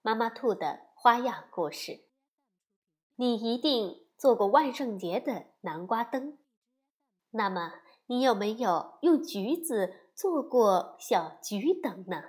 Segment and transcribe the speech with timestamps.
[0.00, 2.04] 妈妈兔的花样故事。
[3.16, 6.38] 你一定做过万圣节的南瓜灯，
[7.30, 12.22] 那么你有没有用橘子做过小桔灯呢？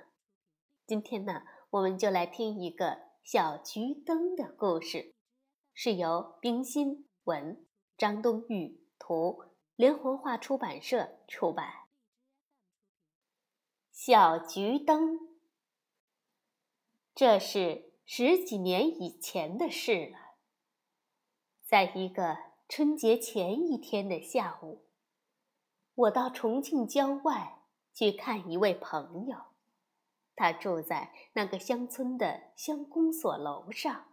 [0.86, 5.14] 今天呢，我们就来听一个小桔灯的故事，
[5.72, 7.64] 是由冰心文、
[7.96, 9.44] 张冬玉图，
[9.76, 11.68] 连环画出版社出版。
[13.92, 15.29] 小桔灯。
[17.20, 20.16] 这是十几年以前的事了。
[21.66, 24.86] 在一个春节前一天的下午，
[25.94, 27.58] 我到重庆郊外
[27.92, 29.36] 去看一位朋友，
[30.34, 34.06] 他住在那个乡村的乡公所楼上。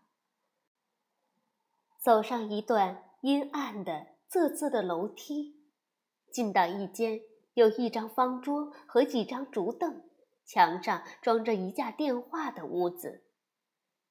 [1.98, 5.56] 走上一段阴暗的仄仄的楼梯，
[6.30, 7.22] 进到一间
[7.54, 10.04] 有一张方桌和几张竹凳。
[10.48, 13.26] 墙上装着一架电话的屋子，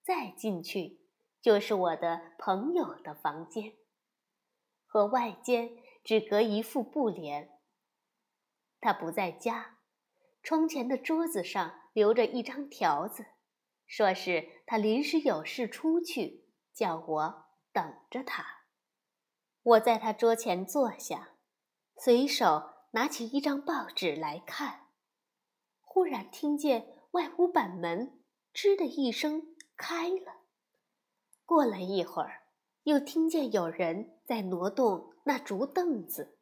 [0.04, 1.00] 再进去
[1.40, 3.72] 就是我的朋友的房间，
[4.86, 5.70] 和外间
[6.04, 7.58] 只隔一副布帘。
[8.80, 9.78] 他不在家，
[10.42, 13.24] 窗前的桌子上留着一张条子，
[13.86, 18.44] 说是他临时有事出去，叫我等着他。
[19.62, 21.30] 我在他桌前坐下，
[21.96, 24.85] 随手拿起一张报纸来看。
[25.97, 28.20] 忽然听见外屋板门
[28.52, 30.42] “吱”的一声开了，
[31.47, 32.43] 过了一会儿，
[32.82, 36.37] 又听见有人在挪动那竹凳子。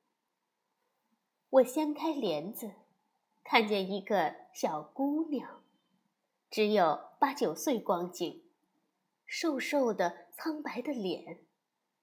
[1.50, 2.72] 我掀开帘子，
[3.44, 5.62] 看见一个小姑娘，
[6.50, 8.42] 只有八九岁光景，
[9.24, 11.38] 瘦瘦的、苍白的脸，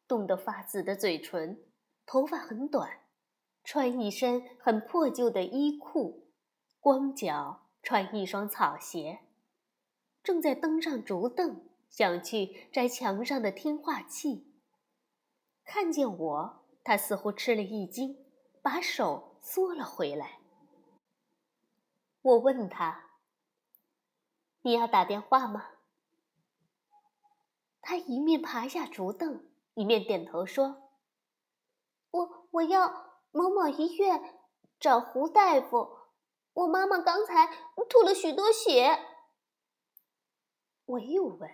[0.08, 1.62] 冻得发紫的嘴唇，
[2.06, 3.02] 头发很短，
[3.66, 6.21] 穿一身很破旧的衣裤。
[6.82, 9.20] 光脚穿一双草鞋，
[10.24, 14.52] 正在登上竹凳，想去摘墙上的听话器。
[15.64, 18.26] 看见我，他似乎吃了一惊，
[18.64, 20.40] 把手缩了回来。
[22.24, 23.12] 我问他
[24.64, 25.74] ：“你要打电话吗？”
[27.80, 30.90] 他一面爬下竹凳，一面点头说
[32.10, 32.90] ：“我我要
[33.32, 34.40] 某某医院
[34.80, 35.98] 找胡大夫。”
[36.54, 37.48] 我妈妈刚才
[37.90, 39.00] 吐了许多血。
[40.86, 41.50] 我又问：“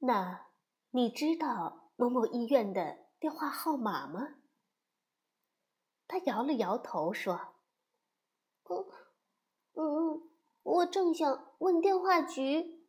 [0.00, 0.48] 那
[0.90, 4.34] 你知道某某医院的电话号码吗？”
[6.06, 7.54] 他摇了摇头说
[8.68, 8.86] ：“嗯，
[9.74, 10.30] 嗯，
[10.62, 12.86] 我正想问电话局。”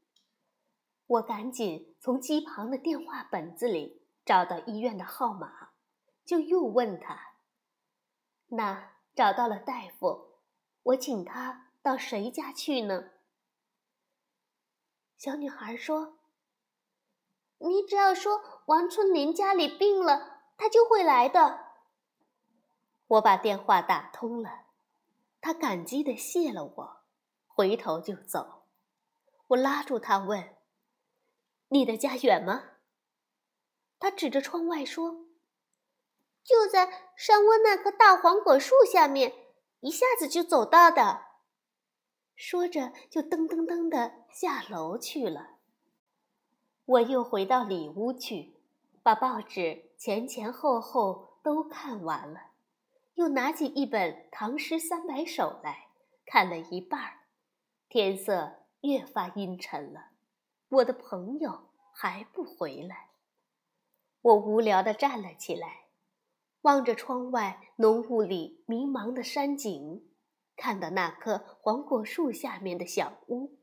[1.07, 5.71] 我赶紧从机旁的电话本子里找到医院的号码，
[6.23, 7.17] 就又问他
[8.49, 10.27] ：“那找到了大夫？”
[10.89, 13.11] 我请他到谁家去呢？
[15.17, 16.17] 小女孩说
[17.59, 21.73] ：“你只要说王春林家里病了，他就会来的。”
[23.05, 24.65] 我把电话打通了，
[25.41, 27.01] 他感激的谢了我，
[27.47, 28.63] 回头就走。
[29.47, 30.55] 我拉住他问
[31.69, 32.63] ：“你的家远吗？”
[33.99, 35.27] 他指着窗外说
[36.43, 39.45] ：“就在山窝那棵大黄果树下面。”
[39.81, 41.21] 一下子就走到的，
[42.35, 45.57] 说着就噔噔噔的下楼去了。
[46.85, 48.55] 我又回到里屋去，
[49.01, 52.51] 把报纸前前后后都看完了，
[53.13, 55.87] 又拿起一本《唐诗三百首》来
[56.25, 57.19] 看了一半儿。
[57.87, 60.09] 天色越发阴沉了，
[60.67, 63.11] 我的朋友还不回来，
[64.21, 65.88] 我无聊的站了起来。
[66.61, 70.03] 望着窗外浓雾里迷茫的山景，
[70.57, 73.57] 看到那棵黄果树下面的小屋，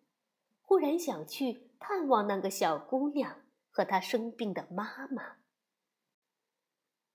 [0.62, 5.37] 忽然想去探望那个小姑娘和她生病的妈妈。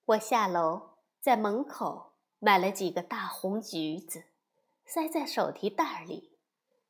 [0.05, 4.25] 我下楼，在门口买了几个大红橘子，
[4.85, 6.37] 塞在手提袋里，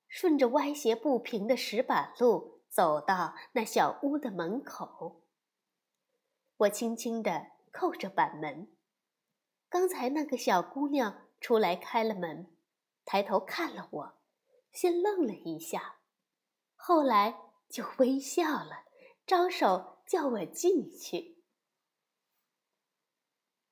[0.09, 5.23] 顺着歪斜不平的石板路走到那小屋的门口。
[6.57, 8.67] 我轻轻地扣着板门。
[9.71, 12.53] 刚才那个小姑娘出来开了门，
[13.05, 14.21] 抬头看了我，
[14.73, 16.01] 先愣了一下，
[16.75, 17.39] 后来
[17.69, 18.83] 就微笑了，
[19.25, 21.41] 招手叫我进去。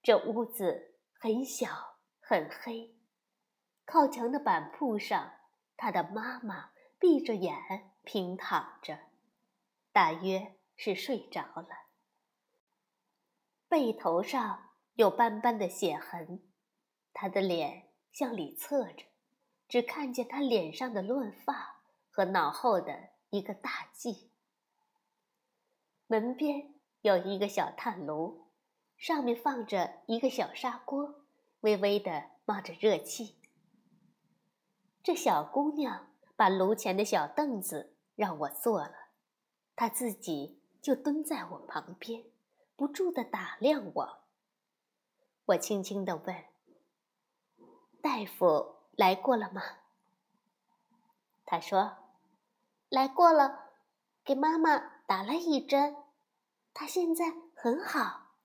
[0.01, 2.95] 这屋子很小很黑，
[3.83, 5.33] 靠墙的板铺上，
[5.75, 8.97] 他的妈妈闭着眼平躺着，
[9.91, 11.67] 大约是睡着了。
[13.67, 14.68] 背头上
[14.99, 16.41] 有斑斑的血痕，
[17.13, 19.05] 他的脸向里侧着，
[19.69, 24.27] 只看见他脸上的乱发和脑后的一个大髻。
[26.07, 28.49] 门边有一个小炭炉。
[28.97, 31.23] 上面放着一个小砂锅，
[31.61, 33.37] 微微的冒着热气。
[35.01, 38.93] 这小姑娘把炉前的小凳子让我坐了，
[39.77, 42.25] 她自己就蹲在我旁边，
[42.75, 44.28] 不住的打量我。
[45.49, 46.45] 我轻轻的问
[48.03, 49.61] ：“大夫来过了吗？”
[51.43, 51.97] 他说
[52.89, 53.71] ：“来过了，
[54.23, 55.95] 给妈妈打了一针，
[56.71, 58.35] 她现在很好。”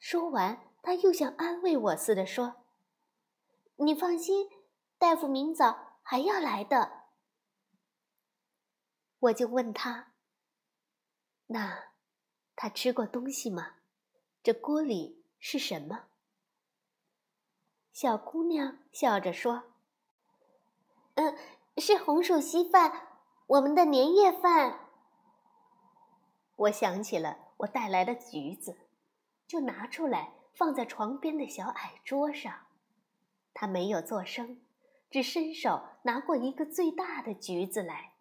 [0.00, 2.64] 说完，他又像安慰我似的说
[3.76, 4.48] ：“你放心，
[4.98, 7.04] 大夫明早还要来的。”
[9.20, 10.14] 我就问他
[11.46, 11.92] ：“那
[12.56, 13.75] 他吃过东西吗？
[14.46, 16.04] 这锅里是什么？”
[17.92, 19.64] 小姑娘笑着说
[21.16, 21.36] ：“嗯，
[21.78, 23.08] 是红薯稀饭，
[23.48, 24.88] 我们的年夜饭。”
[26.54, 28.78] 我想起了我带来的橘子。
[29.48, 32.68] 就拿出来放在床边的小矮桌上，
[33.52, 34.60] 他没有作声，
[35.10, 38.12] 只伸手拿过一个最大的橘子来，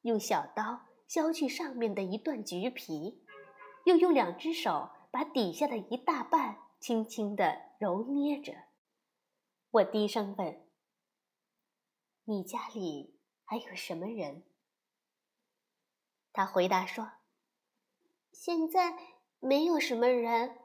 [0.00, 3.22] 用小刀削去上面的一段橘皮，
[3.84, 8.52] 又用两只手把底下的一大半轻轻地揉捏着。
[9.70, 10.68] 我低声问
[12.24, 14.44] ：“你家里还有什么人？”
[16.34, 17.12] 他回答说
[18.30, 18.94] ：“现在
[19.40, 20.58] 没有什么人。”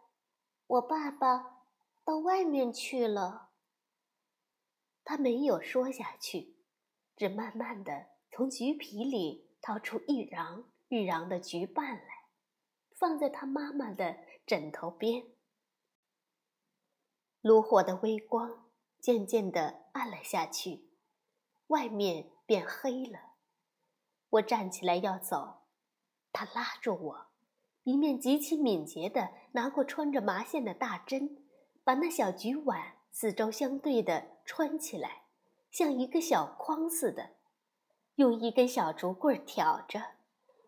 [0.67, 1.63] 我爸爸
[2.03, 3.51] 到外面去了。
[5.05, 6.57] 他没有说下去，
[7.15, 12.27] 只慢慢的从橘皮里掏出一瓤一瓤的橘瓣来，
[12.99, 15.23] 放在他妈妈的枕头边。
[17.41, 18.65] 炉火的微光
[18.99, 20.89] 渐渐的暗了下去，
[21.67, 23.19] 外面变黑了。
[24.29, 25.63] 我站起来要走，
[26.31, 27.27] 他拉住我。
[27.83, 31.43] 一面极其敏捷地拿过穿着麻线的大针，
[31.83, 35.23] 把那小菊碗四周相对的穿起来，
[35.71, 37.31] 像一个小筐似的，
[38.15, 39.99] 用一根小竹棍挑着，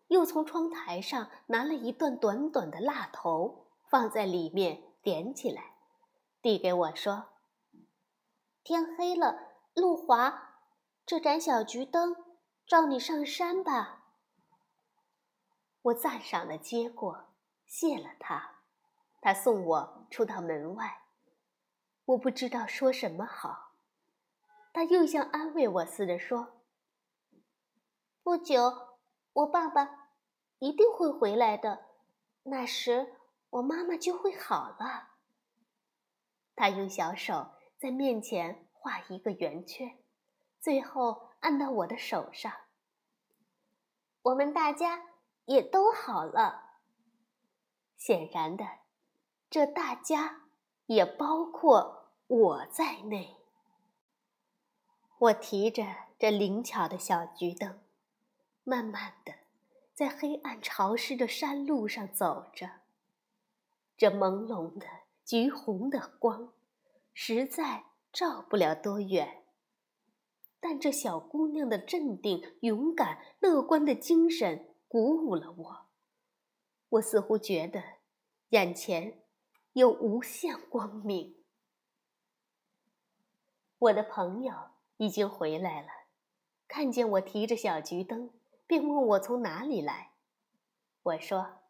[0.08, 3.63] 又从窗台上拿了一段短短的蜡头，
[3.94, 5.76] 放在里面点起来，
[6.42, 7.26] 递给我说
[8.64, 10.56] ：“天黑了，路滑，
[11.06, 12.16] 这盏小桔灯
[12.66, 14.02] 照你上山吧。”
[15.82, 17.36] 我赞赏的接过，
[17.66, 18.62] 谢了他。
[19.20, 21.02] 他送我出到门外，
[22.06, 23.74] 我不知道说什么好。
[24.72, 26.64] 他又像安慰我似的说
[28.24, 28.98] ：“不久，
[29.34, 30.08] 我爸爸
[30.58, 31.90] 一定会回来的，
[32.42, 33.20] 那时
[33.54, 35.14] 我妈妈就会好了。”
[36.54, 39.98] 他用小手在面前画一个圆圈，
[40.60, 42.52] 最后按到我的手上。
[44.22, 45.14] 我们大家。
[45.46, 46.78] 也都好了。
[47.98, 48.64] 显然的，
[49.50, 50.44] 这大家
[50.86, 53.36] 也包括我在内。
[55.18, 55.84] 我提着
[56.18, 57.78] 这灵巧的小桔灯，
[58.62, 59.34] 慢慢的
[59.92, 62.83] 在黑暗潮湿的山路上走着。
[64.04, 64.86] 这朦胧的
[65.24, 66.52] 橘红的光，
[67.14, 69.46] 实在照不了多远。
[70.60, 74.74] 但这小姑娘的镇定、勇敢、乐观的精神。
[74.88, 75.86] 鼓舞了我，
[76.90, 77.82] 我似乎觉得
[78.50, 79.22] 眼前
[79.72, 81.42] 有无限光明。
[83.78, 84.52] 我的朋友
[84.98, 85.88] 已经回来了，
[86.68, 88.30] 看见我提着小桔灯，
[88.66, 90.12] 便问我从哪里来。
[91.02, 91.60] 我说：“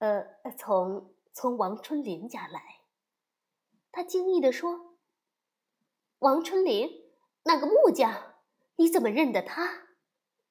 [0.00, 0.24] 呃，
[0.56, 2.80] 从从王春林家来。”
[3.92, 4.96] 他惊异地说
[6.20, 6.88] ：“王春林，
[7.42, 8.36] 那个木匠，
[8.76, 9.88] 你怎么认得他？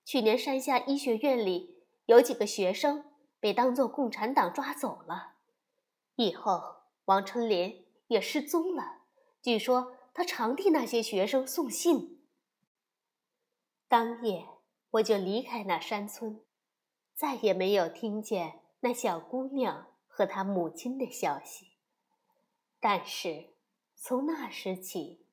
[0.06, 1.72] 去年山下医学院里。”
[2.06, 3.06] 有几个学生
[3.40, 5.36] 被当作共产党抓走了，
[6.16, 9.04] 以后王春林也失踪了。
[9.42, 12.28] 据说他常替那些学生送信。
[13.88, 14.50] 当夜
[14.92, 16.44] 我就离开那山村，
[17.16, 21.74] 再也没有听见那小姑娘和他母亲的消息。
[22.80, 23.56] 但是
[23.96, 25.26] 从那时起，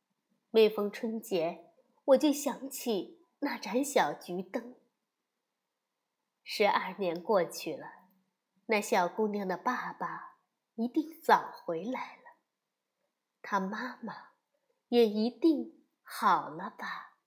[0.51, 1.73] 每逢春节，
[2.07, 4.75] 我就想起那盏小桔灯。
[6.43, 7.87] 十二年过去了，
[8.67, 10.39] 那小姑娘的爸爸
[10.77, 12.23] 一定早回来了，
[13.43, 14.31] 她妈妈
[14.89, 17.19] 也一定好了吧？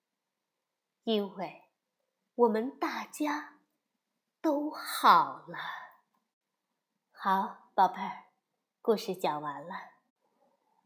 [1.03, 1.69] 因为
[2.33, 3.59] 我们大家
[4.41, 5.82] 都好了。
[7.25, 8.25] 好，宝贝儿，
[8.81, 9.69] 故事讲完了。《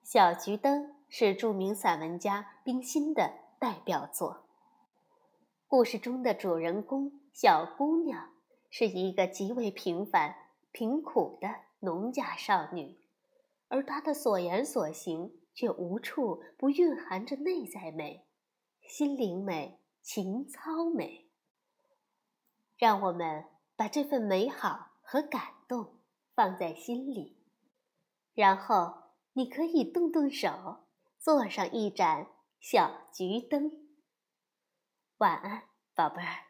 [0.04, 4.46] 小桔灯》是著名散文家冰心的代表作。
[5.68, 8.30] 故事中的主人公小姑娘
[8.70, 10.36] 是一个极为平凡、
[10.72, 13.00] 贫苦的农家少女，
[13.70, 18.28] 而她的所言所行却无处不蕴含着内在美、
[18.84, 21.32] 心灵美、情操美。
[22.78, 25.42] 让我们把这份美好和感
[26.38, 27.36] 放在心里，
[28.36, 30.86] 然后你可以动动手，
[31.18, 32.28] 做上一盏
[32.60, 33.72] 小桔灯。
[35.18, 35.64] 晚安，
[35.96, 36.47] 宝贝儿。